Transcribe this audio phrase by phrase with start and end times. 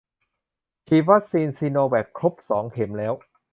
[0.87, 3.13] ฉีดวัคซีนซิโนแวคครบสองเข็มแล้ว